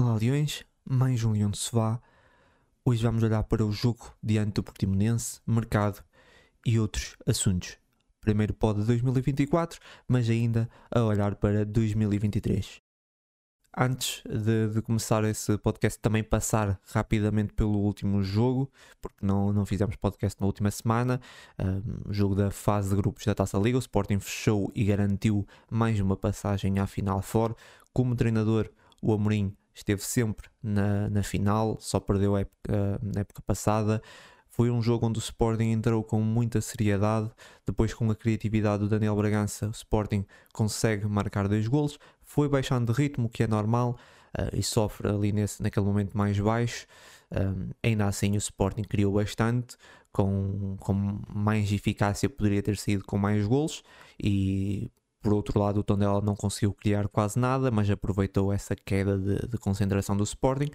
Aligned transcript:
Olá 0.00 0.14
Leões, 0.14 0.64
mais 0.88 1.24
um 1.24 1.32
Leão 1.32 1.50
de 1.50 1.58
Sofá. 1.58 2.00
Hoje 2.84 3.02
vamos 3.02 3.20
olhar 3.20 3.42
para 3.42 3.66
o 3.66 3.72
jogo 3.72 4.14
diante 4.22 4.52
do 4.52 4.62
Portimonense, 4.62 5.40
mercado 5.44 6.04
e 6.64 6.78
outros 6.78 7.16
assuntos. 7.26 7.76
Primeiro 8.20 8.54
pode 8.54 8.84
2024, 8.84 9.80
mas 10.06 10.30
ainda 10.30 10.70
a 10.88 11.02
olhar 11.02 11.34
para 11.34 11.66
2023. 11.66 12.80
Antes 13.76 14.22
de, 14.24 14.72
de, 14.72 14.82
começar 14.82 15.24
esse 15.24 15.58
podcast, 15.58 15.98
também 15.98 16.22
passar 16.22 16.80
rapidamente 16.92 17.52
pelo 17.52 17.80
último 17.80 18.22
jogo, 18.22 18.70
porque 19.02 19.26
não, 19.26 19.52
não 19.52 19.66
fizemos 19.66 19.96
podcast 19.96 20.40
na 20.40 20.46
última 20.46 20.70
semana. 20.70 21.20
Um, 21.58 22.12
jogo 22.12 22.36
da 22.36 22.52
fase 22.52 22.90
de 22.90 22.94
grupos 22.94 23.24
da 23.24 23.34
Taça 23.34 23.58
Liga. 23.58 23.76
O 23.76 23.80
Sporting 23.80 24.20
fechou 24.20 24.70
e 24.76 24.84
garantiu 24.84 25.44
mais 25.68 25.98
uma 25.98 26.16
passagem 26.16 26.78
à 26.78 26.86
final 26.86 27.20
fora. 27.20 27.56
Como 27.92 28.14
treinador, 28.14 28.70
o 29.02 29.12
Amorim 29.12 29.56
esteve 29.78 30.02
sempre 30.02 30.48
na, 30.62 31.08
na 31.10 31.22
final, 31.22 31.76
só 31.80 31.98
perdeu 32.00 32.36
a 32.36 32.40
época, 32.40 33.00
na 33.02 33.20
época 33.20 33.42
passada. 33.42 34.02
Foi 34.48 34.70
um 34.70 34.82
jogo 34.82 35.06
onde 35.06 35.18
o 35.18 35.20
Sporting 35.20 35.70
entrou 35.70 36.02
com 36.02 36.20
muita 36.20 36.60
seriedade. 36.60 37.30
Depois, 37.64 37.94
com 37.94 38.10
a 38.10 38.14
criatividade 38.16 38.82
do 38.82 38.88
Daniel 38.88 39.14
Bragança, 39.14 39.68
o 39.68 39.70
Sporting 39.70 40.26
consegue 40.52 41.06
marcar 41.06 41.46
dois 41.46 41.68
golos. 41.68 41.96
Foi 42.22 42.48
baixando 42.48 42.92
de 42.92 43.00
ritmo, 43.00 43.26
o 43.26 43.28
que 43.28 43.44
é 43.44 43.46
normal, 43.46 43.96
uh, 44.36 44.56
e 44.56 44.62
sofre 44.62 45.08
ali 45.08 45.30
nesse, 45.30 45.62
naquele 45.62 45.86
momento 45.86 46.18
mais 46.18 46.38
baixo. 46.40 46.86
Um, 47.30 47.70
ainda 47.82 48.06
assim, 48.06 48.32
o 48.34 48.38
Sporting 48.38 48.82
criou 48.82 49.12
bastante, 49.12 49.76
com, 50.10 50.76
com 50.80 51.20
mais 51.32 51.70
eficácia, 51.70 52.28
poderia 52.28 52.62
ter 52.62 52.76
saído 52.76 53.04
com 53.04 53.16
mais 53.16 53.46
golos. 53.46 53.84
E 54.20 54.90
por 55.20 55.32
outro 55.32 55.58
lado, 55.58 55.80
o 55.80 55.82
Tondela 55.82 56.20
não 56.20 56.36
conseguiu 56.36 56.72
criar 56.72 57.08
quase 57.08 57.38
nada, 57.38 57.70
mas 57.70 57.90
aproveitou 57.90 58.52
essa 58.52 58.76
queda 58.76 59.18
de, 59.18 59.48
de 59.48 59.58
concentração 59.58 60.16
do 60.16 60.24
Sporting. 60.24 60.70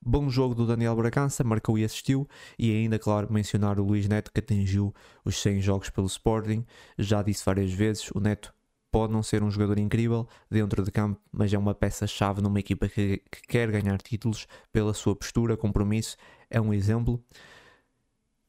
Bom 0.00 0.30
jogo 0.30 0.54
do 0.54 0.66
Daniel 0.66 0.94
Bragança, 0.94 1.42
marcou 1.42 1.76
e 1.78 1.84
assistiu. 1.84 2.28
E 2.58 2.70
ainda, 2.70 2.98
claro, 2.98 3.32
mencionar 3.32 3.80
o 3.80 3.84
Luís 3.84 4.06
Neto 4.08 4.30
que 4.32 4.40
atingiu 4.40 4.94
os 5.24 5.40
100 5.40 5.60
jogos 5.60 5.90
pelo 5.90 6.06
Sporting. 6.06 6.64
Já 6.96 7.22
disse 7.22 7.44
várias 7.44 7.72
vezes, 7.72 8.10
o 8.14 8.20
Neto 8.20 8.54
pode 8.90 9.12
não 9.12 9.22
ser 9.22 9.42
um 9.42 9.50
jogador 9.50 9.78
incrível 9.78 10.26
dentro 10.50 10.82
de 10.82 10.90
campo, 10.90 11.20
mas 11.32 11.52
é 11.52 11.58
uma 11.58 11.74
peça-chave 11.74 12.40
numa 12.40 12.60
equipa 12.60 12.88
que, 12.88 13.22
que, 13.30 13.42
quer 13.42 13.70
ganhar 13.70 14.00
títulos 14.00 14.46
pela 14.72 14.94
sua 14.94 15.16
postura, 15.16 15.56
compromisso. 15.56 16.16
É 16.48 16.60
um 16.60 16.72
exemplo. 16.72 17.22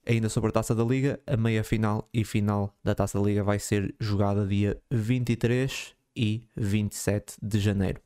Ainda 0.06 0.30
sobre 0.30 0.50
a 0.50 0.54
Taça 0.54 0.74
da 0.74 0.84
Liga, 0.84 1.20
a 1.28 1.38
meia 1.38 1.64
final 1.64 2.10
e 2.14 2.24
final 2.24 2.76
da 2.84 2.96
Taça 2.96 3.20
da 3.20 3.26
Liga 3.26 3.44
vai 3.44 3.60
ser 3.60 3.94
jogada 4.00 4.46
dia 4.48 4.82
23 4.90 5.96
e 6.16 6.48
27 6.56 7.36
de 7.42 7.60
janeiro. 7.60 8.02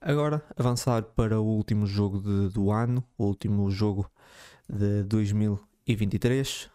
Agora, 0.00 0.44
avançar 0.56 1.02
para 1.02 1.40
o 1.40 1.44
último 1.44 1.84
jogo 1.84 2.20
de, 2.20 2.48
do 2.50 2.70
ano, 2.70 3.02
o 3.16 3.24
último 3.24 3.68
jogo 3.70 4.08
de 4.68 5.02
2023, 5.02 6.70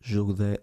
jogo 0.00 0.34
da 0.34 0.58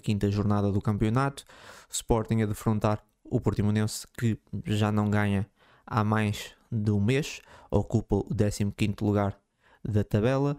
15 0.00 0.30
jornada 0.30 0.70
do 0.70 0.82
campeonato. 0.82 1.44
Sporting 1.88 2.42
a 2.42 2.46
defrontar 2.46 3.02
o 3.24 3.40
Portimonense, 3.40 4.06
que 4.18 4.38
já 4.66 4.92
não 4.92 5.08
ganha 5.08 5.46
há 5.86 6.04
mais 6.04 6.54
de 6.70 6.90
um 6.90 7.00
mês, 7.00 7.40
ocupa 7.70 8.16
o 8.16 8.24
15 8.24 8.94
lugar 9.00 9.38
da 9.82 10.04
tabela 10.04 10.56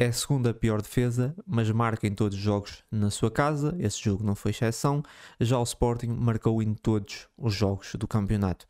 é 0.00 0.06
a 0.06 0.12
segunda 0.14 0.54
pior 0.54 0.80
defesa, 0.80 1.36
mas 1.46 1.70
marca 1.70 2.06
em 2.06 2.14
todos 2.14 2.34
os 2.38 2.42
jogos 2.42 2.82
na 2.90 3.10
sua 3.10 3.30
casa. 3.30 3.76
Esse 3.78 4.02
jogo 4.02 4.24
não 4.24 4.34
foi 4.34 4.50
exceção. 4.50 5.02
Já 5.38 5.58
o 5.58 5.62
Sporting 5.62 6.06
marcou 6.06 6.62
em 6.62 6.72
todos 6.72 7.28
os 7.36 7.52
jogos 7.52 7.94
do 7.96 8.08
campeonato. 8.08 8.66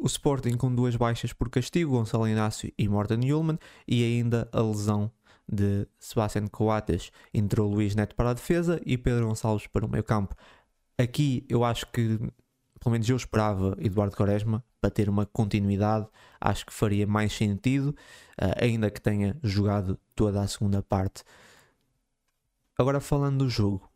O 0.00 0.06
Sporting 0.06 0.56
com 0.56 0.74
duas 0.74 0.96
baixas 0.96 1.32
por 1.32 1.48
castigo, 1.48 1.92
Gonçalo 1.92 2.26
Inácio 2.26 2.72
e 2.76 2.88
Morten 2.88 3.32
Ullmann, 3.32 3.56
e 3.86 4.02
ainda 4.02 4.48
a 4.52 4.60
lesão 4.60 5.12
de 5.48 5.86
Sebastián 5.96 6.48
Coates. 6.48 7.12
Entrou 7.32 7.72
Luís 7.72 7.94
Neto 7.94 8.16
para 8.16 8.30
a 8.30 8.34
defesa 8.34 8.80
e 8.84 8.98
Pedro 8.98 9.28
Gonçalves 9.28 9.68
para 9.68 9.86
o 9.86 9.88
meio 9.88 10.02
campo. 10.02 10.34
Aqui 10.98 11.46
eu 11.48 11.62
acho 11.62 11.86
que, 11.86 12.18
pelo 12.80 12.90
menos 12.90 13.08
eu 13.08 13.16
esperava 13.16 13.76
Eduardo 13.78 14.16
Quaresma 14.16 14.64
para 14.80 14.90
ter 14.90 15.08
uma 15.08 15.26
continuidade, 15.26 16.06
acho 16.40 16.64
que 16.64 16.72
faria 16.72 17.06
mais 17.06 17.32
sentido, 17.32 17.88
uh, 18.40 18.64
ainda 18.64 18.90
que 18.90 19.00
tenha 19.00 19.36
jogado 19.42 19.98
toda 20.14 20.40
a 20.40 20.48
segunda 20.48 20.82
parte. 20.82 21.22
Agora 22.78 23.00
falando 23.00 23.44
do 23.44 23.50
jogo, 23.50 23.88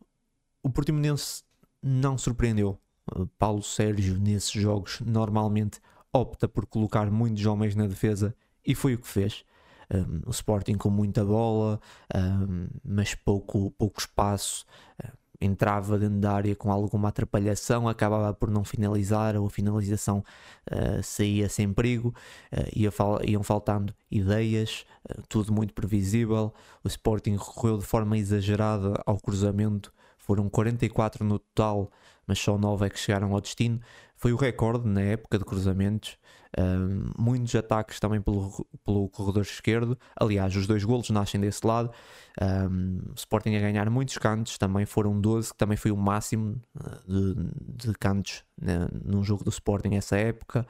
o 0.61 0.69
Portimonense 0.69 1.43
não 1.81 2.17
surpreendeu. 2.17 2.79
Uh, 3.15 3.27
Paulo 3.37 3.63
Sérgio 3.63 4.19
nesses 4.19 4.51
jogos 4.51 5.01
normalmente 5.01 5.79
opta 6.13 6.47
por 6.47 6.65
colocar 6.65 7.09
muitos 7.11 7.45
homens 7.45 7.75
na 7.75 7.87
defesa 7.87 8.35
e 8.65 8.73
foi 8.73 8.93
o 8.93 8.99
que 8.99 9.07
fez. 9.07 9.43
Um, 9.93 10.21
o 10.25 10.31
Sporting 10.31 10.77
com 10.77 10.89
muita 10.89 11.23
bola, 11.23 11.79
um, 12.15 12.67
mas 12.83 13.13
pouco, 13.13 13.71
pouco 13.71 13.99
espaço. 13.99 14.65
Uh, 15.03 15.24
entrava 15.45 15.97
dentro 15.97 16.19
da 16.19 16.33
área 16.33 16.55
com 16.55 16.71
alguma 16.71 17.09
atrapalhação, 17.09 17.87
acabava 17.87 18.33
por 18.33 18.49
não 18.49 18.63
finalizar, 18.63 19.35
ou 19.35 19.47
a 19.47 19.49
finalização 19.49 20.23
uh, 20.71 21.03
saía 21.03 21.47
sem 21.47 21.71
perigo, 21.71 22.13
uh, 22.51 22.69
ia 22.75 22.91
fal 22.91 23.19
iam 23.23 23.43
faltando 23.43 23.93
ideias, 24.09 24.85
uh, 25.09 25.21
tudo 25.29 25.53
muito 25.53 25.73
previsível. 25.73 26.53
O 26.83 26.87
Sporting 26.87 27.37
recorreu 27.37 27.77
de 27.77 27.85
forma 27.85 28.17
exagerada 28.17 29.01
ao 29.05 29.19
cruzamento, 29.19 29.93
foram 30.17 30.49
44 30.49 31.23
no 31.23 31.37
total, 31.37 31.91
mas 32.25 32.39
só 32.39 32.57
9 32.57 32.85
é 32.85 32.89
que 32.89 32.99
chegaram 32.99 33.33
ao 33.33 33.39
destino. 33.39 33.79
Foi 34.15 34.33
o 34.33 34.35
recorde 34.35 34.87
na 34.87 35.01
época 35.01 35.37
de 35.37 35.45
cruzamentos. 35.45 36.17
Muitos 37.17 37.53
ataques 37.55 37.99
também 37.99 38.21
pelo, 38.21 38.65
pelo 38.85 39.09
corredor 39.09 39.43
esquerdo. 39.43 39.97
Aliás, 40.15 40.55
os 40.55 40.65
dois 40.65 40.83
golos 40.83 41.09
nascem 41.09 41.39
desse 41.39 41.65
lado. 41.65 41.91
Um, 42.41 42.99
Sporting 43.15 43.55
a 43.55 43.59
ganhar 43.59 43.89
muitos 43.89 44.17
cantos, 44.17 44.57
também 44.57 44.85
foram 44.85 45.19
12, 45.19 45.51
que 45.51 45.57
também 45.57 45.77
foi 45.77 45.91
o 45.91 45.97
máximo 45.97 46.61
ah, 46.79 46.97
de, 47.07 47.87
de 47.87 47.93
cantos 47.93 48.43
né, 48.61 48.87
num 49.03 49.23
jogo 49.23 49.43
do 49.43 49.49
Sporting 49.49 49.95
essa 49.95 50.17
época. 50.17 50.65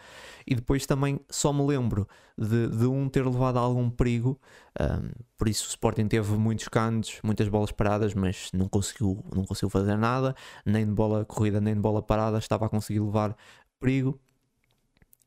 E 0.45 0.55
depois 0.55 0.85
também 0.85 1.19
só 1.29 1.53
me 1.53 1.65
lembro 1.65 2.07
de, 2.37 2.67
de 2.67 2.85
um 2.85 3.07
ter 3.07 3.25
levado 3.25 3.57
a 3.57 3.61
algum 3.61 3.89
perigo, 3.89 4.39
um, 4.79 5.09
por 5.37 5.47
isso 5.47 5.65
o 5.65 5.69
Sporting 5.69 6.07
teve 6.07 6.33
muitos 6.33 6.67
cantos, 6.67 7.19
muitas 7.23 7.47
bolas 7.47 7.71
paradas, 7.71 8.13
mas 8.13 8.49
não 8.53 8.67
conseguiu, 8.67 9.23
não 9.33 9.45
conseguiu 9.45 9.69
fazer 9.69 9.97
nada, 9.97 10.35
nem 10.65 10.85
de 10.85 10.91
bola 10.91 11.25
corrida, 11.25 11.61
nem 11.61 11.73
de 11.73 11.79
bola 11.79 12.01
parada, 12.01 12.37
estava 12.37 12.65
a 12.65 12.69
conseguir 12.69 12.99
levar 12.99 13.35
perigo 13.79 14.19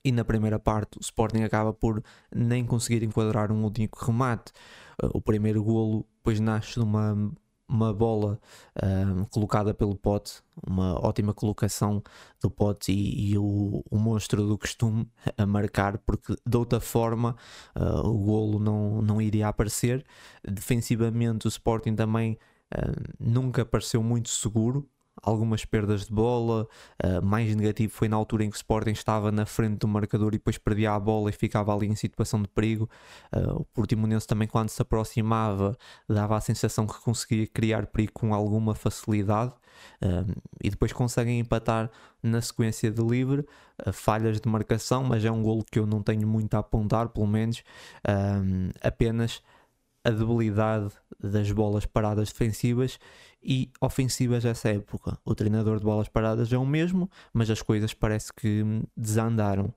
e 0.04 0.12
na 0.12 0.24
primeira 0.24 0.58
parte 0.58 0.98
o 0.98 1.00
Sporting 1.00 1.42
acaba 1.42 1.72
por 1.72 2.02
nem 2.34 2.64
conseguir 2.64 3.02
enquadrar 3.02 3.50
um 3.52 3.64
único 3.64 4.04
remate. 4.04 4.52
Uh, 5.02 5.10
o 5.14 5.20
primeiro 5.20 5.62
golo 5.62 6.06
depois 6.18 6.40
nasce 6.40 6.74
de 6.74 6.80
uma, 6.80 7.32
uma 7.68 7.92
bola 7.92 8.40
uh, 8.76 9.26
colocada 9.30 9.74
pelo 9.74 9.96
Pote, 9.96 10.42
uma 10.66 10.94
ótima 11.04 11.34
colocação 11.34 12.02
do 12.40 12.50
Pote 12.50 12.92
e, 12.92 13.32
e 13.32 13.38
o, 13.38 13.84
o, 13.90 13.98
monstro 13.98 14.46
do 14.46 14.56
costume 14.56 15.08
a 15.36 15.46
marcar, 15.46 15.98
porque 15.98 16.34
de 16.46 16.56
outra 16.56 16.80
forma 16.80 17.36
uh, 17.76 18.06
o 18.06 18.18
golo 18.18 18.58
não, 18.58 19.02
não 19.02 19.20
iria 19.20 19.48
aparecer. 19.48 20.04
Defensivamente 20.42 21.46
o 21.46 21.48
Sporting 21.48 21.94
também 21.94 22.38
nunca 23.18 23.64
pareceu 23.64 24.02
muito 24.02 24.28
seguro, 24.28 24.86
algumas 25.22 25.64
perdas 25.64 26.06
de 26.06 26.12
bola. 26.12 26.66
Uh, 27.02 27.24
mais 27.24 27.54
negativo 27.54 27.92
foi 27.92 28.08
na 28.08 28.16
altura 28.16 28.44
em 28.44 28.50
que 28.50 28.56
o 28.56 28.58
Sporting 28.58 28.90
estava 28.90 29.30
na 29.30 29.46
frente 29.46 29.78
do 29.78 29.88
marcador 29.88 30.28
e 30.34 30.38
depois 30.38 30.58
perdia 30.58 30.92
a 30.92 31.00
bola 31.00 31.30
e 31.30 31.32
ficava 31.32 31.74
ali 31.74 31.86
em 31.86 31.94
situação 31.94 32.42
de 32.42 32.48
perigo. 32.48 32.88
Uh, 33.34 33.60
o 33.60 33.64
Portimonense 33.66 34.26
também, 34.26 34.48
quando 34.48 34.68
se 34.68 34.80
aproximava, 34.80 35.76
dava 36.08 36.36
a 36.36 36.40
sensação 36.40 36.86
que 36.86 37.00
conseguia 37.00 37.46
criar 37.46 37.86
perigo 37.86 38.12
com 38.12 38.34
alguma 38.34 38.74
facilidade. 38.74 39.52
Uh, 40.02 40.34
e 40.62 40.70
depois 40.70 40.92
conseguem 40.92 41.38
empatar 41.38 41.90
na 42.20 42.40
sequência 42.40 42.90
de 42.90 43.00
livre, 43.00 43.46
falhas 43.92 44.40
de 44.40 44.48
marcação, 44.48 45.04
mas 45.04 45.24
é 45.24 45.30
um 45.30 45.40
golo 45.40 45.64
que 45.64 45.78
eu 45.78 45.86
não 45.86 46.02
tenho 46.02 46.26
muito 46.26 46.52
a 46.54 46.58
apontar, 46.58 47.10
pelo 47.10 47.28
menos 47.28 47.62
apenas 48.82 49.40
a 50.04 50.10
debilidade 50.10 50.90
das 51.20 51.50
bolas 51.50 51.84
paradas 51.84 52.28
defensivas 52.28 52.98
e 53.42 53.70
ofensivas 53.80 54.42
dessa 54.44 54.68
época. 54.68 55.18
O 55.24 55.34
treinador 55.34 55.78
de 55.78 55.84
bolas 55.84 56.08
paradas 56.08 56.52
é 56.52 56.58
o 56.58 56.66
mesmo, 56.66 57.10
mas 57.32 57.50
as 57.50 57.62
coisas 57.62 57.92
parece 57.92 58.32
que 58.32 58.64
desandaram. 58.96 59.72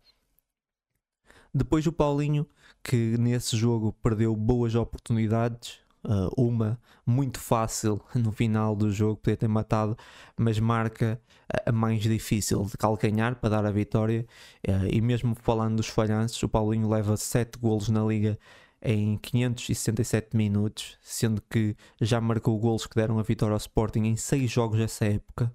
Depois 1.54 1.86
o 1.86 1.92
Paulinho, 1.92 2.48
que 2.84 3.18
nesse 3.18 3.58
jogo 3.58 3.92
perdeu 4.02 4.36
boas 4.36 4.74
oportunidades, 4.74 5.80
uh, 6.06 6.32
uma 6.38 6.80
muito 7.06 7.40
fácil 7.40 8.02
no 8.16 8.32
final 8.32 8.76
do 8.76 8.92
jogo, 8.92 9.18
podia 9.18 9.38
ter 9.38 9.48
matado, 9.48 9.98
mas 10.38 10.60
marca 10.60 11.22
a 11.66 11.72
mais 11.72 12.02
difícil 12.02 12.64
de 12.66 12.78
calcanhar 12.78 13.36
para 13.36 13.50
dar 13.50 13.66
a 13.66 13.72
vitória. 13.72 14.26
Uh, 14.68 14.88
e 14.90 15.02
mesmo 15.02 15.36
falando 15.36 15.78
dos 15.78 15.88
falhanços, 15.88 16.42
o 16.42 16.50
Paulinho 16.50 16.90
leva 16.90 17.18
7 17.18 17.58
golos 17.60 17.90
na 17.90 18.04
liga 18.04 18.40
em 18.82 19.18
567 19.18 20.36
minutos, 20.36 20.98
sendo 21.02 21.42
que 21.50 21.76
já 22.00 22.20
marcou 22.20 22.58
golos 22.60 22.88
que 22.88 22.96
deram 22.96 23.20
a 23.20 23.24
vitória 23.24 23.54
ao 23.54 23.58
Sporting 23.58 24.02
em 24.02 24.16
6 24.16 24.50
jogos 24.50 24.80
dessa 24.80 25.06
época. 25.06 25.54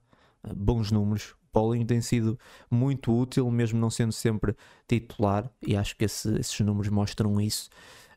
bons 0.57 0.93
números. 0.93 1.35
Paulinho 1.53 1.87
tem 1.87 2.03
sido 2.03 2.39
muito 2.71 3.11
útil, 3.19 3.51
mesmo 3.51 3.81
não 3.81 3.89
sendo 3.89 4.13
sempre 4.13 4.55
titular, 4.87 5.51
e 5.67 5.75
acho 5.75 5.97
que 5.97 6.05
esse, 6.05 6.39
esses 6.39 6.61
números 6.61 6.91
mostram 6.91 7.41
isso. 7.41 7.71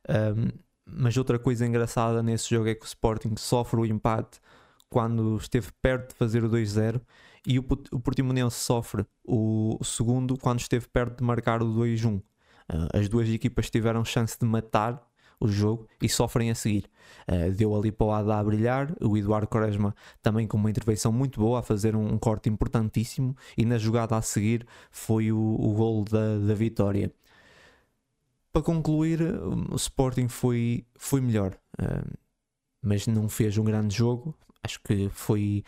Um, 0.09 0.49
mas 0.85 1.15
outra 1.17 1.39
coisa 1.39 1.65
engraçada 1.65 2.21
nesse 2.21 2.49
jogo 2.49 2.67
é 2.67 2.75
que 2.75 2.83
o 2.83 2.87
Sporting 2.87 3.35
sofre 3.37 3.79
o 3.79 3.85
empate 3.85 4.39
quando 4.89 5.37
esteve 5.37 5.71
perto 5.81 6.09
de 6.09 6.15
fazer 6.15 6.43
o 6.43 6.49
2-0 6.49 6.99
e 7.45 7.59
o, 7.59 7.65
o 7.91 7.99
Portimonense 7.99 8.57
sofre 8.57 9.05
o 9.23 9.77
segundo 9.83 10.37
quando 10.37 10.59
esteve 10.59 10.87
perto 10.87 11.19
de 11.19 11.23
marcar 11.23 11.61
o 11.61 11.65
2-1. 11.65 12.21
Uh, 12.71 12.97
as 12.97 13.09
duas 13.09 13.27
equipas 13.29 13.69
tiveram 13.69 14.05
chance 14.05 14.37
de 14.39 14.45
matar 14.45 15.01
o 15.39 15.47
jogo 15.47 15.87
e 16.01 16.09
sofrem 16.09 16.51
a 16.51 16.55
seguir. 16.55 16.85
Uh, 17.27 17.51
deu 17.51 17.75
ali 17.75 17.91
para 17.91 18.05
o 18.05 18.11
Ada 18.11 18.37
a 18.37 18.43
brilhar, 18.43 18.93
o 19.01 19.17
Eduardo 19.17 19.47
Quaresma 19.47 19.95
também 20.21 20.45
com 20.47 20.57
uma 20.57 20.69
intervenção 20.69 21.11
muito 21.11 21.39
boa, 21.39 21.59
a 21.59 21.63
fazer 21.63 21.95
um, 21.95 22.13
um 22.13 22.17
corte 22.17 22.49
importantíssimo, 22.49 23.35
e 23.57 23.65
na 23.65 23.77
jogada 23.77 24.15
a 24.15 24.21
seguir 24.21 24.65
foi 24.91 25.31
o, 25.31 25.39
o 25.39 25.73
gol 25.73 26.03
da, 26.03 26.37
da 26.39 26.53
vitória. 26.53 27.11
Para 28.51 28.61
concluir, 28.61 29.21
o 29.21 29.75
Sporting 29.75 30.27
foi, 30.27 30.85
foi 30.95 31.21
melhor, 31.21 31.57
uh, 31.81 32.17
mas 32.81 33.07
não 33.07 33.29
fez 33.29 33.57
um 33.57 33.63
grande 33.63 33.95
jogo. 33.95 34.35
Acho 34.63 34.81
que 34.83 35.07
foi 35.09 35.63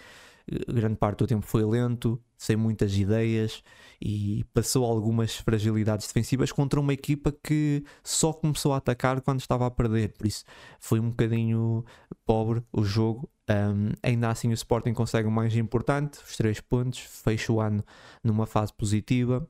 grande 0.67 0.95
parte 0.95 1.19
do 1.19 1.27
tempo 1.27 1.45
foi 1.45 1.63
lento, 1.63 2.21
sem 2.37 2.55
muitas 2.55 2.95
ideias 2.97 3.63
e 4.01 4.43
passou 4.53 4.83
algumas 4.83 5.35
fragilidades 5.35 6.07
defensivas 6.07 6.51
contra 6.51 6.79
uma 6.79 6.91
equipa 6.91 7.31
que 7.31 7.83
só 8.03 8.33
começou 8.33 8.73
a 8.73 8.77
atacar 8.77 9.21
quando 9.21 9.39
estava 9.39 9.67
a 9.67 9.71
perder. 9.71 10.13
Por 10.13 10.25
isso 10.25 10.43
foi 10.79 10.99
um 10.99 11.09
bocadinho 11.09 11.85
pobre 12.25 12.63
o 12.73 12.83
jogo. 12.83 13.29
Um, 13.49 13.91
ainda 14.01 14.29
assim, 14.29 14.49
o 14.49 14.53
Sporting 14.53 14.93
consegue 14.93 15.27
o 15.27 15.31
mais 15.31 15.55
importante, 15.55 16.19
os 16.25 16.35
três 16.35 16.59
pontos, 16.59 16.99
fecha 16.99 17.51
o 17.53 17.61
ano 17.61 17.83
numa 18.23 18.47
fase 18.47 18.73
positiva. 18.73 19.47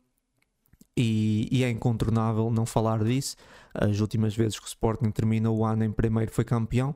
E, 0.97 1.47
e, 1.49 1.63
é 1.63 1.69
incontornável 1.69 2.51
não 2.51 2.65
falar 2.65 3.01
disso. 3.03 3.37
As 3.73 4.01
últimas 4.01 4.35
vezes 4.35 4.59
que 4.59 4.65
o 4.65 4.67
Sporting 4.67 5.09
termina 5.11 5.49
o 5.49 5.63
ano 5.63 5.85
em 5.85 5.91
primeiro 5.91 6.29
foi 6.29 6.43
campeão. 6.43 6.93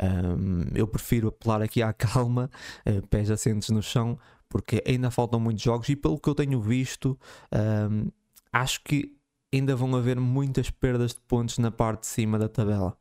Um, 0.00 0.64
eu 0.74 0.86
prefiro 0.86 1.28
apelar 1.28 1.62
aqui 1.62 1.82
à 1.82 1.92
calma, 1.94 2.50
uh, 2.86 3.06
pés 3.08 3.30
assentes 3.30 3.70
no 3.70 3.82
chão, 3.82 4.18
porque 4.48 4.82
ainda 4.86 5.10
faltam 5.10 5.40
muitos 5.40 5.62
jogos 5.62 5.88
e 5.88 5.96
pelo 5.96 6.18
que 6.18 6.28
eu 6.28 6.34
tenho 6.34 6.60
visto, 6.60 7.18
um, 7.90 8.10
acho 8.52 8.82
que 8.82 9.16
ainda 9.52 9.74
vão 9.74 9.94
haver 9.96 10.18
muitas 10.20 10.70
perdas 10.70 11.12
de 11.14 11.20
pontos 11.20 11.58
na 11.58 11.70
parte 11.70 12.02
de 12.02 12.06
cima 12.06 12.38
da 12.38 12.48
tabela. 12.48 12.96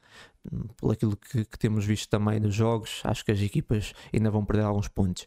Por 0.78 0.94
aquilo 0.94 1.16
que, 1.18 1.44
que 1.44 1.60
temos 1.60 1.86
visto 1.86 2.10
também 2.10 2.40
nos 2.40 2.56
jogos, 2.56 3.02
acho 3.04 3.24
que 3.26 3.32
as 3.32 3.40
equipas 3.42 3.94
ainda 4.14 4.32
vão 4.32 4.46
perder 4.46 4.64
alguns 4.64 4.88
pontos. 4.88 5.26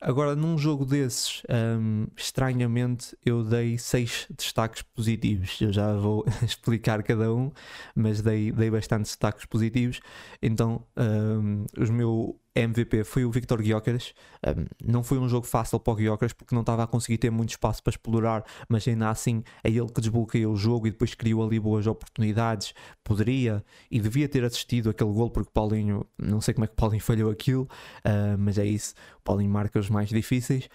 Agora, 0.00 0.36
num 0.36 0.58
jogo 0.58 0.84
desses, 0.84 1.42
um, 1.48 2.06
estranhamente, 2.16 3.16
eu 3.24 3.42
dei 3.42 3.78
seis 3.78 4.26
destaques 4.36 4.82
positivos. 4.82 5.58
Eu 5.60 5.72
já 5.72 5.94
vou 5.96 6.24
explicar 6.44 7.02
cada 7.02 7.32
um, 7.32 7.50
mas 7.94 8.20
dei, 8.20 8.52
dei 8.52 8.70
bastante 8.70 9.04
destaques 9.04 9.46
positivos. 9.46 10.00
Então, 10.42 10.86
um, 10.96 11.64
os 11.78 11.88
meu 11.88 12.38
MVP 12.56 13.04
foi 13.04 13.24
o 13.24 13.30
Victor 13.30 13.62
Gyökeres. 13.62 14.14
Um, 14.46 14.64
não 14.84 15.04
foi 15.04 15.18
um 15.18 15.28
jogo 15.28 15.46
fácil 15.46 15.78
para 15.78 15.92
o 15.92 15.96
Gyökeres 15.96 16.32
porque 16.32 16.54
não 16.54 16.62
estava 16.62 16.82
a 16.84 16.86
conseguir 16.86 17.18
ter 17.18 17.30
muito 17.30 17.50
espaço 17.50 17.82
para 17.82 17.90
explorar, 17.90 18.44
mas 18.68 18.86
ainda 18.88 19.10
assim 19.10 19.42
é 19.62 19.68
ele 19.68 19.88
que 19.88 20.00
desbloqueou 20.00 20.52
o 20.52 20.56
jogo 20.56 20.86
e 20.86 20.90
depois 20.90 21.14
criou 21.14 21.44
ali 21.44 21.60
boas 21.60 21.86
oportunidades. 21.86 22.74
Poderia 23.04 23.64
e 23.90 24.00
devia 24.00 24.28
ter 24.28 24.44
assistido 24.44 24.90
aquele 24.90 25.12
gol 25.12 25.30
porque 25.30 25.50
Paulinho, 25.52 26.06
não 26.18 26.40
sei 26.40 26.54
como 26.54 26.64
é 26.64 26.68
que 26.68 26.74
Paulinho 26.74 27.02
falhou 27.04 27.30
aquilo, 27.30 27.68
uh, 28.04 28.38
mas 28.38 28.58
é 28.58 28.64
isso. 28.64 28.94
Paulinho 29.22 29.50
marca 29.50 29.78
os 29.78 29.90
mais 29.90 30.08
difíceis. 30.08 30.68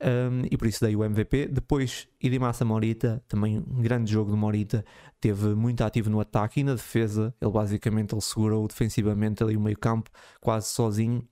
Um, 0.00 0.46
e 0.50 0.56
por 0.56 0.66
isso 0.66 0.84
dei 0.84 0.94
o 0.94 1.04
MVP. 1.04 1.48
Depois, 1.48 2.06
Idimassa 2.20 2.64
Morita, 2.64 3.22
também 3.28 3.58
um 3.58 3.80
grande 3.80 4.12
jogo 4.12 4.30
de 4.30 4.36
Morita, 4.36 4.84
teve 5.20 5.54
muito 5.54 5.82
ativo 5.82 6.10
no 6.10 6.20
ataque 6.20 6.60
e 6.60 6.64
na 6.64 6.74
defesa. 6.74 7.34
Ele 7.40 7.50
basicamente 7.50 8.14
ele 8.14 8.20
segurou 8.20 8.66
defensivamente 8.68 9.42
ali 9.42 9.56
o 9.56 9.60
meio 9.60 9.78
campo, 9.78 10.10
quase 10.40 10.68
sozinho. 10.68 11.26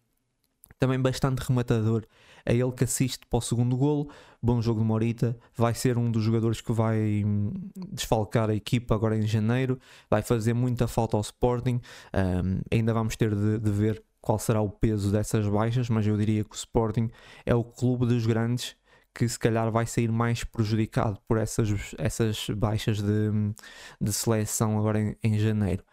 Também 0.79 1.01
bastante 1.01 1.39
rematador. 1.41 2.05
É 2.45 2.55
ele 2.55 2.73
que 2.73 2.85
assiste 2.85 3.27
para 3.27 3.39
o 3.39 3.41
segundo 3.41 3.77
golo. 3.77 4.11
Bom 4.43 4.61
jogo 4.61 4.81
de 4.81 4.87
Morita. 4.87 5.39
Vai 5.55 5.75
ser 5.75 5.97
um 5.97 6.11
dos 6.11 6.23
jogadores 6.23 6.61
que 6.61 6.73
vai 6.73 7.23
hum, 7.25 7.53
desfalcar 7.93 8.51
a 8.51 8.55
equipa 8.55 8.95
agora 8.95 9.17
em 9.17 9.27
janeiro. 9.27 9.79
Vai 10.11 10.21
fazer 10.21 10.53
muita 10.53 10.87
falta 10.87 11.17
ao 11.17 11.23
Sporting. 11.23 11.81
Um, 12.13 12.61
ainda 12.71 12.93
vamos 12.93 13.17
ter 13.17 13.35
de, 13.35 13.59
de 13.59 13.71
ver 13.71 14.03
qual 14.25 14.39
será 14.39 14.63
o 14.63 14.71
peso 14.71 15.13
dessas 15.13 15.47
baixas, 15.47 15.91
mas 15.91 16.07
eu 16.07 16.17
diria 16.17 16.43
que 16.45 16.53
o 16.53 16.57
Sporting 16.57 17.11
é 17.45 17.55
o 17.55 17.63
clube 17.63 18.07
dos 18.07 18.25
grandes 18.25 18.75
que 19.15 19.29
se 19.29 19.39
calhar 19.39 19.71
vai 19.71 19.85
sair 19.87 20.11
mais 20.11 20.43
prejudicado 20.43 21.21
por 21.29 21.37
essas, 21.37 21.69
essas 21.99 22.49
baixas 22.49 23.03
de, 23.03 23.31
de 24.01 24.13
seleção 24.15 24.79
agora 24.79 24.99
em, 24.99 25.15
em 25.23 25.39
janeiro. 25.39 25.85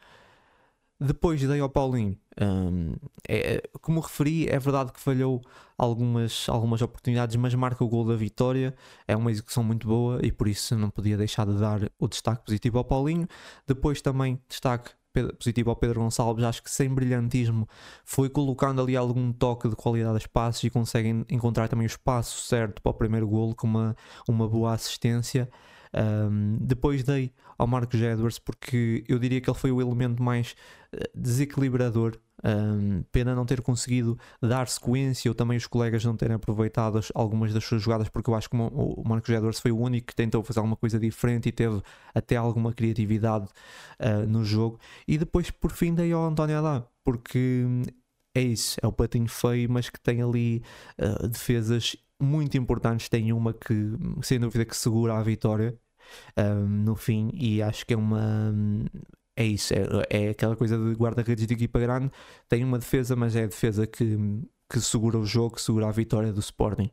Depois 0.97 1.41
dei 1.41 1.59
ao 1.59 1.69
Paulinho, 1.69 2.17
um, 2.41 2.93
é, 3.27 3.61
como 3.81 3.99
referi, 3.99 4.47
é 4.47 4.57
verdade 4.57 4.93
que 4.93 4.99
falhou 5.01 5.41
algumas, 5.77 6.47
algumas 6.47 6.81
oportunidades, 6.81 7.35
mas 7.35 7.53
marca 7.53 7.83
o 7.83 7.89
gol 7.89 8.05
da 8.05 8.15
vitória. 8.15 8.73
É 9.05 9.15
uma 9.15 9.29
execução 9.29 9.61
muito 9.61 9.85
boa 9.85 10.25
e 10.25 10.31
por 10.31 10.47
isso 10.47 10.77
não 10.77 10.89
podia 10.89 11.17
deixar 11.17 11.45
de 11.45 11.59
dar 11.59 11.91
o 11.99 12.07
destaque 12.07 12.45
positivo 12.45 12.77
ao 12.77 12.85
Paulinho. 12.85 13.27
Depois 13.67 14.01
também 14.01 14.39
destaque 14.47 14.91
positivo 15.37 15.69
ao 15.69 15.75
Pedro 15.75 16.01
Gonçalves, 16.01 16.43
acho 16.43 16.63
que 16.63 16.71
sem 16.71 16.89
brilhantismo 16.89 17.67
foi 18.03 18.29
colocando 18.29 18.81
ali 18.81 18.95
algum 18.95 19.31
toque 19.31 19.67
de 19.67 19.75
qualidade 19.75 20.19
de 20.19 20.29
passos 20.29 20.63
e 20.63 20.69
conseguem 20.69 21.25
encontrar 21.29 21.67
também 21.67 21.85
o 21.85 21.87
espaço 21.87 22.41
certo 22.47 22.81
para 22.81 22.91
o 22.91 22.93
primeiro 22.93 23.27
golo 23.27 23.55
com 23.55 23.67
uma, 23.67 23.95
uma 24.27 24.47
boa 24.47 24.73
assistência. 24.73 25.49
Um, 25.93 26.57
depois 26.61 27.03
dei 27.03 27.33
ao 27.57 27.67
Marcos 27.67 28.01
Edwards 28.01 28.39
porque 28.39 29.03
eu 29.07 29.19
diria 29.19 29.41
que 29.41 29.49
ele 29.49 29.57
foi 29.57 29.71
o 29.71 29.81
elemento 29.81 30.23
mais 30.23 30.55
eh, 30.93 31.09
desequilibrador 31.13 32.17
um, 32.43 33.03
pena 33.11 33.35
não 33.35 33.45
ter 33.45 33.61
conseguido 33.61 34.17
dar 34.41 34.67
sequência 34.67 35.29
ou 35.29 35.35
também 35.35 35.57
os 35.57 35.67
colegas 35.67 36.03
não 36.03 36.15
terem 36.15 36.35
aproveitado 36.35 36.99
algumas 37.13 37.53
das 37.53 37.63
suas 37.63 37.81
jogadas, 37.81 38.09
porque 38.09 38.29
eu 38.29 38.35
acho 38.35 38.49
que 38.49 38.55
o 38.55 39.03
Marcos 39.05 39.29
Edwards 39.29 39.59
foi 39.59 39.71
o 39.71 39.77
único 39.77 40.07
que 40.07 40.15
tentou 40.15 40.43
fazer 40.43 40.59
alguma 40.59 40.75
coisa 40.75 40.99
diferente 40.99 41.49
e 41.49 41.51
teve 41.51 41.81
até 42.13 42.35
alguma 42.35 42.73
criatividade 42.73 43.45
uh, 43.99 44.27
no 44.27 44.43
jogo. 44.43 44.79
E 45.07 45.17
depois, 45.17 45.51
por 45.51 45.71
fim, 45.71 45.93
dei 45.93 46.11
ao 46.11 46.25
António 46.25 46.57
Adá, 46.57 46.85
porque 47.03 47.65
é 48.35 48.41
isso, 48.41 48.77
é 48.81 48.87
o 48.87 48.91
patinho 48.91 49.27
feio, 49.27 49.69
mas 49.69 49.89
que 49.89 49.99
tem 49.99 50.21
ali 50.21 50.63
uh, 50.99 51.27
defesas 51.27 51.95
muito 52.19 52.57
importantes. 52.57 53.09
Tem 53.09 53.33
uma 53.33 53.53
que, 53.53 53.73
sem 54.21 54.39
dúvida, 54.39 54.65
que 54.65 54.75
segura 54.75 55.17
a 55.17 55.23
vitória. 55.23 55.77
Um, 56.37 56.67
no 56.67 56.95
fim, 56.95 57.29
e 57.33 57.61
acho 57.61 57.85
que 57.85 57.93
é 57.93 57.97
uma 57.97 58.53
é 59.35 59.45
isso, 59.45 59.73
é, 59.73 59.85
é 60.09 60.29
aquela 60.29 60.55
coisa 60.55 60.77
de 60.77 60.93
guarda-redes 60.93 61.45
de 61.47 61.53
equipa 61.53 61.79
grande, 61.79 62.11
tem 62.49 62.63
uma 62.63 62.77
defesa, 62.77 63.15
mas 63.15 63.35
é 63.35 63.43
a 63.43 63.47
defesa 63.47 63.87
que, 63.87 64.17
que 64.69 64.79
segura 64.81 65.17
o 65.17 65.25
jogo, 65.25 65.55
que 65.55 65.61
segura 65.61 65.87
a 65.87 65.91
vitória 65.91 66.33
do 66.33 66.39
Sporting. 66.39 66.89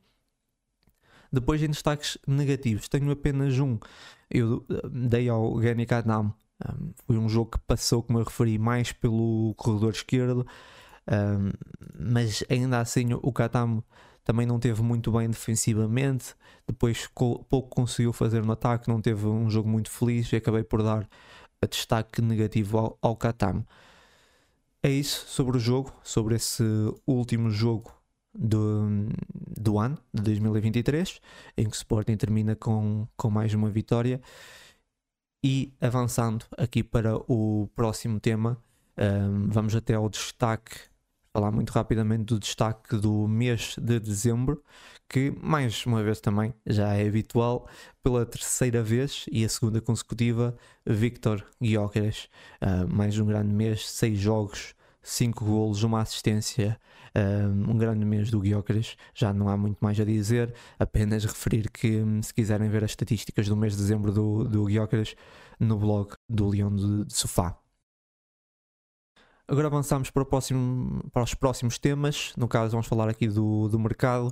Depois 1.33 1.63
em 1.63 1.69
destaques 1.69 2.17
negativos, 2.27 2.89
tenho 2.89 3.11
apenas 3.11 3.59
um. 3.59 3.79
Eu 4.31 4.65
eh, 4.71 4.89
dei 4.91 5.29
ao 5.29 5.55
Gani 5.57 5.85
Kadam. 5.85 6.35
Um, 6.67 6.93
foi 7.07 7.19
um 7.19 7.29
jogo 7.29 7.53
que 7.53 7.59
passou, 7.61 8.03
como 8.03 8.19
eu 8.19 8.25
referi, 8.25 8.59
mais 8.59 8.93
pelo 8.93 9.55
corredor 9.57 9.93
esquerdo, 9.93 10.47
um, 11.07 11.51
mas 11.99 12.43
ainda 12.49 12.81
assim 12.81 13.13
o 13.15 13.33
Katam 13.33 13.85
também 14.25 14.47
não 14.47 14.59
teve 14.59 14.83
muito 14.83 15.13
bem 15.13 15.29
defensivamente. 15.31 16.35
Depois 16.67 17.09
pouco 17.15 17.69
conseguiu 17.69 18.13
fazer 18.13 18.45
no 18.45 18.53
ataque, 18.53 18.89
não 18.89 19.01
teve 19.01 19.27
um 19.27 19.49
jogo 19.49 19.69
muito 19.69 19.91
feliz 19.91 20.33
e 20.33 20.37
acabei 20.37 20.65
por 20.65 20.83
dar 20.83 21.09
destaque 21.67 22.23
negativo 22.23 22.79
ao, 22.79 22.99
ao. 23.03 23.19
É 24.83 24.91
isso 24.91 25.27
sobre 25.27 25.57
o 25.57 25.61
jogo, 25.61 25.93
sobre 26.05 26.37
esse 26.37 26.63
último 27.07 27.51
jogo 27.51 27.93
do, 28.33 29.09
do 29.61 29.79
ano, 29.79 29.99
de 30.15 30.23
2023, 30.23 31.21
em 31.57 31.65
que 31.65 31.71
o 31.71 31.75
Sporting 31.75 32.17
termina 32.17 32.55
com, 32.55 33.07
com 33.17 33.31
mais 33.31 33.53
uma 33.55 33.69
vitória. 33.69 34.21
E 35.43 35.73
avançando 35.81 36.45
aqui 36.57 36.83
para 36.83 37.17
o 37.17 37.69
próximo 37.75 38.21
tema, 38.21 38.57
um, 38.97 39.49
vamos 39.49 39.75
até 39.75 39.95
ao 39.95 40.09
destaque 40.09 40.88
falar 41.33 41.51
muito 41.51 41.71
rapidamente 41.71 42.25
do 42.25 42.39
destaque 42.39 42.97
do 42.97 43.29
mês 43.29 43.77
de 43.79 44.01
dezembro, 44.01 44.63
que 45.09 45.33
mais 45.41 45.87
uma 45.87 46.03
vez 46.03 46.21
também 46.21 46.53
já 46.67 46.95
é 46.95 47.07
habitual, 47.07 47.69
pela 48.03 48.27
terceira 48.27 48.83
vez 48.83 49.25
e 49.31 49.45
a 49.45 49.49
segunda 49.49 49.81
consecutiva, 49.81 50.57
Victor 50.87 51.45
Gyökeres. 51.63 52.29
Uh, 52.61 52.93
mais 52.93 53.19
um 53.19 53.27
grande 53.27 53.53
mês, 53.53 53.89
seis 53.89 54.19
jogos, 54.19 54.75
cinco 55.03 55.45
golos, 55.45 55.83
uma 55.83 56.01
assistência, 56.01 56.79
uh, 57.15 57.71
um 57.71 57.77
grande 57.79 58.05
mês 58.05 58.31
do 58.31 58.43
Gyökeres. 58.45 58.97
Já 59.15 59.33
não 59.33 59.49
há 59.49 59.57
muito 59.57 59.79
mais 59.81 59.99
a 59.99 60.05
dizer, 60.05 60.55
apenas 60.79 61.25
referir 61.25 61.71
que 61.71 61.99
hum, 61.99 62.23
se 62.23 62.35
quiserem 62.35 62.69
ver 62.69 62.85
as 62.85 62.91
estatísticas 62.91 63.49
do 63.49 63.57
mês 63.57 63.75
de 63.75 63.79
dezembro 63.79 64.13
do, 64.13 64.45
do 64.45 64.69
Gyökeres, 64.69 65.15
no 65.59 65.79
blog 65.79 66.13
do 66.29 66.49
Leão 66.49 66.75
de 66.75 67.13
Sofá. 67.13 67.59
Agora 69.51 69.67
avançamos 69.69 70.11
para, 70.11 70.27
próximo, 70.27 71.03
para, 71.11 71.23
os 71.23 71.33
próximos 71.33 71.79
temas. 71.79 72.35
No 72.37 72.47
caso, 72.47 72.73
vamos 72.73 72.87
falar 72.87 73.09
aqui 73.09 73.27
do, 73.27 73.67
do 73.67 73.79
mercado. 73.79 74.31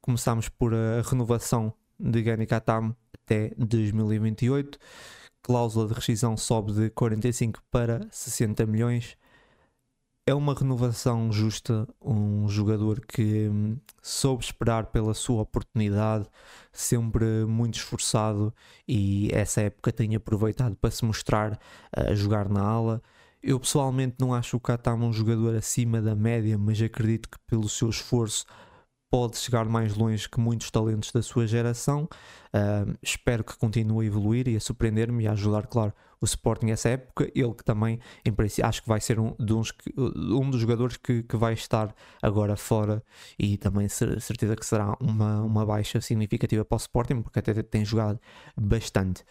Começamos 0.00 0.48
por 0.48 0.74
a 0.74 1.02
renovação 1.08 1.72
de 1.96 2.20
Gani 2.20 2.46
Katamo 2.46 2.96
até 3.14 3.52
2028. 3.56 4.76
Cláusula 5.40 5.86
de 5.86 5.94
rescisão 5.94 6.36
sobe 6.36 6.72
de 6.72 6.90
45 6.90 7.62
para 7.70 8.08
60 8.10 8.66
milhões. 8.66 9.16
É 10.26 10.34
uma 10.34 10.52
renovação 10.52 11.30
justa, 11.30 11.88
um 12.02 12.48
jogador 12.48 13.00
que 13.06 13.48
hum, 13.48 13.76
soube 14.02 14.42
esperar 14.42 14.86
pela 14.86 15.14
sua 15.14 15.42
oportunidade, 15.42 16.26
sempre 16.72 17.44
muito 17.46 17.74
esforçado 17.74 18.52
e 18.86 19.30
essa 19.32 19.60
época 19.60 19.92
tem 19.92 20.16
aproveitado 20.16 20.74
para 20.76 20.90
se 20.90 21.04
mostrar 21.04 21.56
a 21.92 22.14
jogar 22.16 22.48
na 22.48 22.62
ala. 22.62 23.02
Eu 23.42 23.58
pessoalmente 23.58 24.16
não 24.18 24.34
acho 24.34 24.56
o 24.56 24.60
Katama 24.60 25.06
um 25.06 25.12
jogador 25.12 25.54
acima 25.56 26.00
da 26.02 26.14
média, 26.14 26.58
mas 26.58 26.80
acredito 26.80 27.28
que 27.28 27.38
pelo 27.46 27.68
seu 27.68 27.88
esforço 27.88 28.44
pode 29.10 29.36
chegar 29.38 29.64
mais 29.64 29.96
longe 29.96 30.28
que 30.28 30.38
muitos 30.38 30.70
talentos 30.70 31.10
da 31.10 31.20
sua 31.20 31.46
geração. 31.46 32.08
Uh, 32.54 32.96
espero 33.02 33.42
que 33.42 33.56
continue 33.56 34.04
a 34.04 34.06
evoluir 34.06 34.46
e 34.46 34.56
a 34.56 34.60
surpreender-me 34.60 35.24
e 35.24 35.26
a 35.26 35.32
ajudar, 35.32 35.66
claro, 35.66 35.92
o 36.20 36.24
Sporting 36.24 36.66
nessa 36.66 36.90
época. 36.90 37.30
Ele 37.34 37.54
que 37.54 37.64
também, 37.64 37.98
em 38.24 38.32
princípio, 38.32 38.66
acho 38.66 38.82
que 38.82 38.88
vai 38.88 39.00
ser 39.00 39.18
um, 39.18 39.34
uns, 39.40 39.72
um 39.96 40.48
dos 40.48 40.60
jogadores 40.60 40.96
que, 40.96 41.24
que 41.24 41.36
vai 41.36 41.54
estar 41.54 41.94
agora 42.22 42.56
fora 42.56 43.02
e 43.38 43.56
também 43.56 43.88
certeza 43.88 44.54
que 44.54 44.64
será 44.64 44.96
uma, 45.00 45.42
uma 45.42 45.66
baixa 45.66 46.00
significativa 46.00 46.64
para 46.64 46.76
o 46.76 46.78
Sporting, 46.78 47.22
porque 47.22 47.40
até 47.40 47.54
tem 47.62 47.84
jogado 47.84 48.20
bastante. 48.56 49.24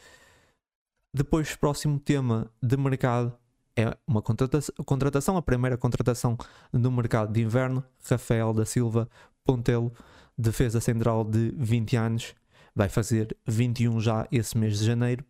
Depois, 1.13 1.56
próximo 1.56 2.00
tema 2.00 2.51
de 2.62 2.75
mercado 2.75 3.36
é 3.79 3.98
uma 4.05 4.21
contratação, 4.21 5.38
a 5.38 5.41
primeira 5.41 5.77
contratação 5.77 6.38
no 6.71 6.91
mercado 6.91 7.31
de 7.31 7.41
inverno. 7.41 7.83
Rafael 8.09 8.53
da 8.53 8.65
Silva 8.65 9.09
Pontelo, 9.45 9.93
defesa 10.38 10.81
central 10.81 11.24
de 11.24 11.53
20 11.57 11.95
anos, 11.95 12.36
vai 12.75 12.89
fazer 12.89 13.36
21 13.48 14.00
já 14.01 14.27
esse 14.31 14.57
mês 14.57 14.79
de 14.79 14.86
janeiro. 14.86 15.24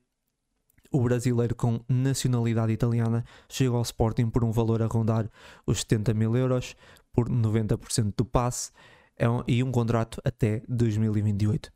O 0.91 1.03
brasileiro 1.03 1.53
com 1.53 1.79
nacionalidade 1.87 2.73
italiana 2.73 3.23
chega 3.47 3.75
ao 3.75 3.83
Sporting 3.83 4.29
por 4.31 4.43
um 4.43 4.51
valor 4.51 4.81
a 4.81 4.87
rondar 4.87 5.29
os 5.67 5.81
70 5.81 6.15
mil 6.15 6.35
euros, 6.35 6.75
por 7.13 7.29
90% 7.29 8.13
do 8.17 8.25
passe, 8.25 8.71
é 9.15 9.29
um, 9.29 9.43
e 9.47 9.61
um 9.63 9.71
contrato 9.71 10.19
até 10.25 10.63
2028. 10.67 11.71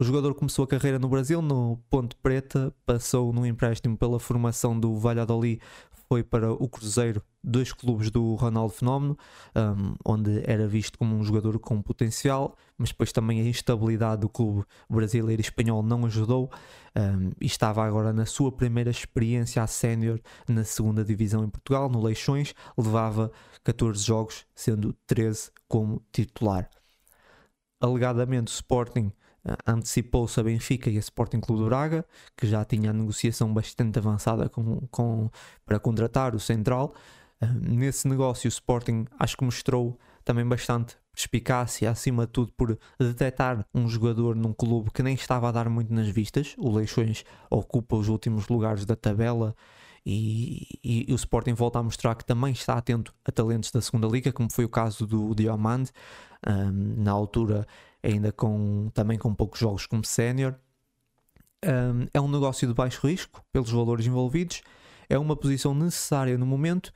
O 0.00 0.04
jogador 0.04 0.32
começou 0.32 0.64
a 0.64 0.68
carreira 0.68 0.96
no 0.96 1.08
Brasil, 1.08 1.42
no 1.42 1.76
Ponte 1.90 2.14
Preta, 2.22 2.72
passou 2.86 3.32
num 3.32 3.44
empréstimo 3.44 3.98
pela 3.98 4.20
formação 4.20 4.78
do 4.78 4.96
Valladolid, 4.96 5.60
foi 6.08 6.22
para 6.22 6.52
o 6.52 6.68
Cruzeiro, 6.68 7.20
dois 7.42 7.72
clubes 7.72 8.08
do 8.08 8.36
Ronaldo 8.36 8.72
Fenómeno, 8.72 9.18
um, 9.56 9.96
onde 10.04 10.40
era 10.48 10.68
visto 10.68 10.96
como 10.96 11.16
um 11.16 11.24
jogador 11.24 11.58
com 11.58 11.82
potencial, 11.82 12.56
mas 12.78 12.90
depois 12.90 13.10
também 13.10 13.40
a 13.40 13.44
instabilidade 13.44 14.20
do 14.20 14.28
clube 14.28 14.64
brasileiro 14.88 15.42
e 15.42 15.44
espanhol 15.44 15.82
não 15.82 16.06
ajudou 16.06 16.48
um, 16.96 17.32
e 17.40 17.46
estava 17.46 17.84
agora 17.84 18.12
na 18.12 18.24
sua 18.24 18.52
primeira 18.52 18.90
experiência 18.90 19.64
a 19.64 19.66
sénior 19.66 20.20
na 20.48 20.62
segunda 20.62 21.04
divisão 21.04 21.42
em 21.42 21.48
Portugal, 21.48 21.88
no 21.88 22.00
Leixões, 22.00 22.54
levava 22.76 23.32
14 23.64 24.00
jogos, 24.00 24.46
sendo 24.54 24.94
13 25.08 25.50
como 25.66 26.00
titular. 26.12 26.70
Alegadamente 27.80 28.52
o 28.52 28.54
Sporting 28.54 29.10
antecipou-se 29.66 30.38
a 30.38 30.42
Benfica 30.42 30.90
e 30.90 30.96
a 30.96 31.00
Sporting 31.00 31.40
Clube 31.40 31.62
de 31.62 31.68
Braga, 31.68 32.04
que 32.36 32.46
já 32.46 32.64
tinha 32.64 32.90
a 32.90 32.92
negociação 32.92 33.52
bastante 33.52 33.98
avançada 33.98 34.48
com, 34.48 34.80
com, 34.90 35.30
para 35.64 35.78
contratar 35.78 36.34
o 36.34 36.40
Central. 36.40 36.94
Uh, 37.40 37.46
nesse 37.60 38.08
negócio, 38.08 38.46
o 38.46 38.48
Sporting 38.48 39.06
acho 39.18 39.36
que 39.36 39.44
mostrou 39.44 39.98
também 40.24 40.46
bastante 40.46 40.96
perspicácia, 41.18 41.90
acima 41.90 42.26
de 42.26 42.32
tudo, 42.32 42.52
por 42.52 42.78
detectar 42.98 43.66
um 43.74 43.88
jogador 43.88 44.36
num 44.36 44.52
clube 44.52 44.90
que 44.92 45.02
nem 45.02 45.14
estava 45.14 45.48
a 45.48 45.52
dar 45.52 45.68
muito 45.68 45.92
nas 45.92 46.08
vistas. 46.08 46.54
O 46.56 46.70
Leixões 46.70 47.24
ocupa 47.50 47.96
os 47.96 48.08
últimos 48.08 48.46
lugares 48.48 48.84
da 48.84 48.94
tabela. 48.94 49.54
E, 50.06 50.78
e, 50.82 51.06
e, 51.08 51.12
o 51.12 51.16
Sporting 51.16 51.54
volta 51.54 51.80
a 51.80 51.82
mostrar 51.82 52.14
que 52.14 52.24
também 52.24 52.52
está 52.52 52.74
atento 52.74 53.12
a 53.24 53.32
talentos 53.32 53.70
da 53.70 53.80
segunda 53.80 54.06
liga, 54.06 54.32
como 54.32 54.50
foi 54.50 54.64
o 54.64 54.68
caso 54.68 55.06
do 55.06 55.34
Diamante. 55.34 55.92
Um, 56.46 57.02
na 57.02 57.10
altura 57.10 57.66
ainda 58.02 58.32
com, 58.32 58.90
também 58.94 59.18
com 59.18 59.34
poucos 59.34 59.60
jogos 59.60 59.86
como 59.86 60.04
sénior. 60.04 60.54
Um, 61.64 62.06
é 62.14 62.20
um 62.20 62.28
negócio 62.28 62.66
de 62.68 62.74
baixo 62.74 63.06
risco, 63.06 63.42
pelos 63.52 63.70
valores 63.70 64.06
envolvidos, 64.06 64.62
é 65.08 65.18
uma 65.18 65.34
posição 65.34 65.74
necessária 65.74 66.38
no 66.38 66.46
momento. 66.46 66.92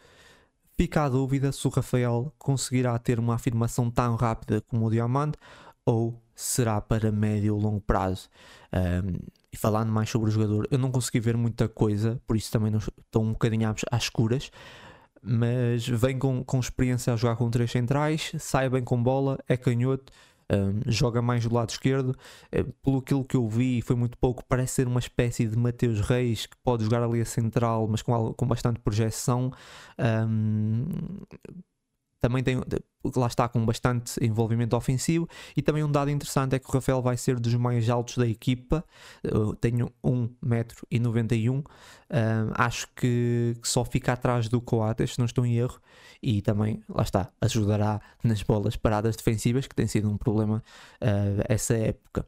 Fica 0.76 1.04
a 1.04 1.08
dúvida 1.08 1.52
se 1.52 1.66
o 1.66 1.70
Rafael 1.70 2.32
conseguirá 2.38 2.98
ter 2.98 3.18
uma 3.18 3.34
afirmação 3.34 3.90
tão 3.90 4.14
rápida 4.16 4.60
como 4.62 4.86
o 4.86 4.90
Diamante 4.90 5.38
ou 5.84 6.20
será 6.34 6.80
para 6.80 7.10
médio 7.10 7.54
ou 7.54 7.60
longo 7.60 7.80
prazo. 7.80 8.28
Um, 8.72 9.18
e 9.52 9.56
falando 9.56 9.92
mais 9.92 10.08
sobre 10.08 10.30
o 10.30 10.32
jogador, 10.32 10.66
eu 10.70 10.78
não 10.78 10.90
consegui 10.90 11.20
ver 11.20 11.36
muita 11.36 11.68
coisa, 11.68 12.20
por 12.26 12.36
isso 12.36 12.50
também 12.50 12.72
estou 12.74 13.22
um 13.22 13.32
bocadinho 13.32 13.68
às 13.68 14.02
escuras. 14.02 14.50
Mas 15.22 15.86
vem 15.86 16.18
com, 16.18 16.42
com 16.42 16.58
experiência 16.58 17.12
a 17.12 17.16
jogar 17.16 17.36
com 17.36 17.48
três 17.50 17.70
centrais, 17.70 18.32
sai 18.38 18.68
bem 18.68 18.82
com 18.82 19.00
bola, 19.00 19.38
é 19.48 19.56
canhoto, 19.56 20.12
joga 20.86 21.22
mais 21.22 21.46
do 21.46 21.54
lado 21.54 21.70
esquerdo. 21.70 22.16
Uh, 22.54 22.72
pelo 22.82 22.98
aquilo 22.98 23.24
que 23.24 23.36
eu 23.36 23.48
vi, 23.48 23.82
foi 23.82 23.96
muito 23.96 24.16
pouco. 24.18 24.44
Parece 24.48 24.74
ser 24.74 24.86
uma 24.86 25.00
espécie 25.00 25.46
de 25.46 25.56
Mateus 25.56 26.00
Reis 26.00 26.46
que 26.46 26.56
pode 26.62 26.84
jogar 26.84 27.02
ali 27.02 27.20
a 27.20 27.24
central, 27.24 27.86
mas 27.88 28.02
com, 28.02 28.32
com 28.34 28.46
bastante 28.46 28.80
projeção. 28.80 29.52
Um, 29.98 30.84
também 32.22 32.40
tem, 32.40 32.56
lá 33.16 33.26
está, 33.26 33.48
com 33.48 33.66
bastante 33.66 34.24
envolvimento 34.24 34.76
ofensivo. 34.76 35.28
E 35.56 35.60
também 35.60 35.82
um 35.82 35.90
dado 35.90 36.08
interessante 36.08 36.54
é 36.54 36.58
que 36.60 36.70
o 36.70 36.72
Rafael 36.72 37.02
vai 37.02 37.16
ser 37.16 37.40
dos 37.40 37.52
mais 37.56 37.90
altos 37.90 38.16
da 38.16 38.26
equipa. 38.26 38.84
Tenho 39.60 39.92
1,91m. 40.04 41.58
Um, 41.58 41.64
acho 42.54 42.86
que, 42.94 43.56
só 43.64 43.84
fica 43.84 44.12
atrás 44.12 44.48
do 44.48 44.60
Coates, 44.60 45.14
se 45.14 45.18
não 45.18 45.26
estou 45.26 45.44
em 45.44 45.56
erro. 45.56 45.80
E 46.22 46.40
também, 46.40 46.80
lá 46.88 47.02
está, 47.02 47.32
ajudará 47.40 48.00
nas 48.22 48.40
bolas 48.44 48.76
paradas 48.76 49.16
defensivas, 49.16 49.66
que 49.66 49.74
tem 49.74 49.88
sido 49.88 50.08
um 50.08 50.16
problema 50.16 50.62
uh, 51.02 51.44
essa 51.48 51.74
época 51.74 52.24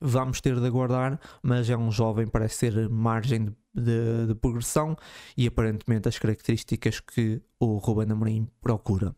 vamos 0.00 0.40
ter 0.40 0.58
de 0.58 0.66
aguardar, 0.66 1.20
mas 1.42 1.68
é 1.68 1.76
um 1.76 1.90
jovem, 1.90 2.26
parece 2.26 2.56
ser 2.56 2.88
margem 2.88 3.46
de, 3.46 3.54
de, 3.74 4.26
de, 4.28 4.34
progressão 4.34 4.96
e 5.36 5.46
aparentemente 5.46 6.08
as 6.08 6.18
características 6.18 7.00
que 7.00 7.42
o 7.58 7.76
Ruben 7.76 8.10
Amorim 8.10 8.48
procura. 8.60 9.14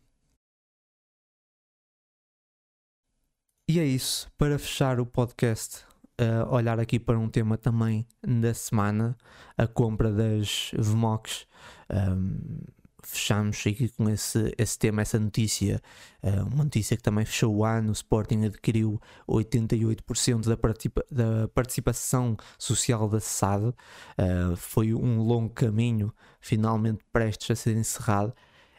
E 3.69 3.79
é 3.79 3.85
isso, 3.85 4.31
para 4.37 4.59
fechar 4.59 5.01
o 5.01 5.07
podcast, 5.07 5.85
uh, 6.21 6.53
olhar 6.53 6.79
aqui 6.81 6.99
para 6.99 7.19
um 7.19 7.29
tema 7.29 7.57
também 7.57 8.07
da 8.23 8.53
semana, 8.53 9.17
a 9.57 9.67
compra 9.67 10.13
das 10.13 10.73
VMOCs. 10.77 11.47
Um, 11.91 12.61
fechamos 13.03 13.59
aqui 13.67 13.89
com 13.89 14.09
esse, 14.09 14.55
esse 14.57 14.79
tema, 14.79 15.03
essa 15.03 15.19
notícia, 15.19 15.83
uh, 16.23 16.47
uma 16.53 16.65
notícia 16.65 16.97
que 16.97 17.03
também 17.03 17.25
fechou 17.25 17.55
o 17.55 17.65
ano, 17.65 17.91
o 17.91 17.93
Sporting 17.93 18.45
adquiriu 18.45 19.01
88% 19.29 20.47
da, 20.47 20.57
participa 20.57 21.05
da 21.11 21.49
participação 21.49 22.37
social 22.59 23.09
da 23.09 23.21
SAD, 23.21 23.65
uh, 23.67 24.57
foi 24.57 24.95
um 24.95 25.21
longo 25.21 25.51
caminho, 25.51 26.13
finalmente 26.41 27.05
prestes 27.13 27.51
a 27.51 27.55
ser 27.57 27.77
encerrado, 27.77 28.33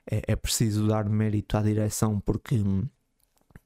é, 0.10 0.22
é 0.28 0.36
preciso 0.36 0.88
dar 0.88 1.08
mérito 1.10 1.58
à 1.58 1.62
direção 1.62 2.20
porque... 2.20 2.56
Hum, 2.56 2.88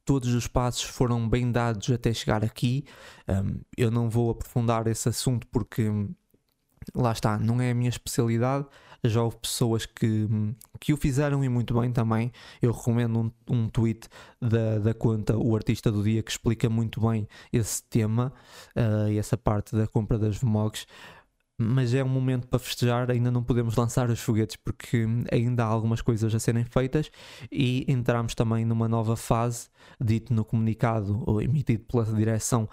todos 0.06 0.34
os 0.34 0.48
passos 0.48 0.84
foram 0.84 1.28
bem 1.28 1.52
dados 1.52 1.92
até 1.92 2.14
chegar 2.14 2.42
aqui. 2.42 2.86
Um, 3.28 3.60
eu 3.76 3.92
não 3.92 4.10
vou 4.10 4.32
aprofundar 4.32 4.88
esse 4.88 5.10
assunto 5.10 5.46
porque 5.48 5.90
hum, 5.90 6.16
lá 6.96 7.12
está, 7.12 7.38
não 7.38 7.60
é 7.60 7.72
a 7.72 7.76
minha 7.76 7.90
especialidade 7.90 8.66
já 9.04 9.22
houve 9.22 9.38
pessoas 9.38 9.86
que, 9.86 10.28
que 10.80 10.94
o 10.94 10.98
fizeram 10.98 11.44
e 11.44 11.50
muito 11.50 11.80
bem 11.80 11.92
também. 11.92 12.32
Eu 12.62 12.72
recomendo 12.72 13.20
um, 13.20 13.32
um 13.50 13.70
tweet 13.70 14.08
da, 14.42 14.80
da 14.80 14.94
conta 14.94 15.38
O 15.38 15.56
Artista 15.56 15.92
do 15.92 16.04
Dia 16.04 16.24
que 16.24 16.32
explica 16.32 16.70
muito 16.70 17.02
bem 17.02 17.28
esse 17.52 17.84
tema 17.84 18.34
uh, 18.76 19.10
e 19.10 19.18
essa 19.18 19.38
parte 19.38 19.76
da 19.76 19.88
compra 19.88 20.18
das 20.18 20.38
VMOGs. 20.38 20.86
Mas 21.60 21.92
é 21.96 22.04
um 22.04 22.10
momento 22.10 22.48
para 22.48 22.60
festejar, 22.60 23.10
ainda 23.10 23.32
não 23.32 23.44
podemos 23.44 23.76
lançar 23.76 24.12
os 24.12 24.20
foguetes 24.20 24.56
porque 24.58 25.08
ainda 25.32 25.64
há 25.64 25.68
algumas 25.68 26.02
coisas 26.02 26.34
a 26.36 26.40
serem 26.40 26.64
feitas 26.64 27.10
e 27.52 27.84
entramos 27.88 28.36
também 28.36 28.64
numa 28.64 28.88
nova 28.88 29.16
fase, 29.16 29.68
dito 30.00 30.36
no 30.36 30.46
comunicado 30.46 31.24
ou 31.26 31.42
emitido 31.42 31.84
pela 31.86 32.06
direção 32.06 32.70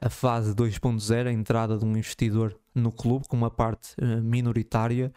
a 0.00 0.10
fase 0.10 0.54
2.0, 0.54 1.26
a 1.26 1.32
entrada 1.32 1.78
de 1.78 1.84
um 1.84 1.90
investidor 1.96 2.56
no 2.74 2.92
clube 2.92 3.26
com 3.26 3.36
uma 3.36 3.50
parte 3.50 3.94
uh, 4.00 4.22
minoritária 4.22 5.12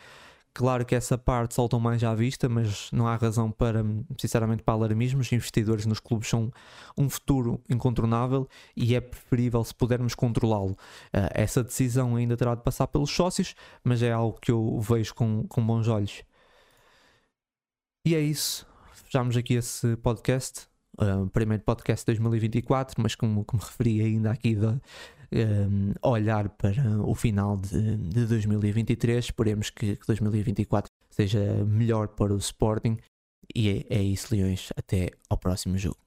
Claro 0.55 0.85
que 0.85 0.93
essa 0.93 1.17
parte 1.17 1.55
saltam 1.55 1.79
mais 1.79 2.03
à 2.03 2.13
vista, 2.13 2.47
mas 2.47 2.91
não 2.91 3.07
há 3.07 3.15
razão 3.15 3.49
para, 3.49 3.83
sinceramente, 4.19 4.61
para 4.61 4.75
alarmismos. 4.75 5.31
Investidores 5.31 5.87
nos 5.87 5.99
clubes 5.99 6.29
são 6.29 6.51
um 6.95 7.09
futuro 7.09 7.59
incontornável 7.67 8.47
e 8.75 8.93
é 8.93 9.01
preferível 9.01 9.63
se 9.63 9.73
pudermos 9.73 10.13
controlá-lo. 10.13 10.73
Uh, 11.11 11.29
essa 11.33 11.63
decisão 11.63 12.15
ainda 12.15 12.37
terá 12.37 12.53
de 12.53 12.61
passar 12.61 12.85
pelos 12.85 13.09
sócios, 13.09 13.55
mas 13.83 14.03
é 14.03 14.11
algo 14.11 14.39
que 14.39 14.51
eu 14.51 14.79
vejo 14.79 15.15
com, 15.15 15.47
com 15.47 15.65
bons 15.65 15.87
olhos. 15.87 16.21
E 18.05 18.13
é 18.13 18.19
isso. 18.19 18.67
Fechamos 18.93 19.35
aqui 19.35 19.55
esse 19.55 19.95
podcast. 19.97 20.67
uh, 20.99 21.27
primeiro 21.31 21.63
podcast 21.63 22.05
2024, 22.05 23.01
mas 23.01 23.15
como, 23.15 23.43
como 23.43 23.63
referi 23.63 24.01
ainda 24.01 24.29
aqui 24.29 24.53
de, 24.53 24.79
um, 25.33 25.93
olhar 26.01 26.49
para 26.49 27.01
o 27.01 27.15
final 27.15 27.57
de, 27.57 27.97
de 27.97 28.25
2023, 28.25 29.25
esperemos 29.25 29.69
que, 29.69 29.95
que 29.95 30.07
2024 30.07 30.91
seja 31.09 31.39
melhor 31.65 32.09
para 32.09 32.33
o 32.33 32.37
Sporting. 32.37 32.97
E 33.53 33.69
é, 33.69 33.97
é 33.97 34.01
isso 34.01 34.33
Leões, 34.33 34.69
até 34.75 35.11
ao 35.29 35.37
próximo 35.37 35.77
jogo. 35.77 36.02